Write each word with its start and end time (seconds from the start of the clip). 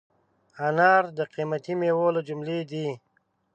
انار 0.67 1.03
د 1.17 1.19
قیمتي 1.33 1.73
مېوو 1.79 2.07
له 2.15 2.21
جملې 2.27 2.59
دی. 2.71 2.87